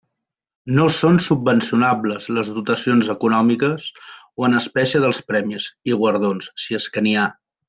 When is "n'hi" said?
7.07-7.15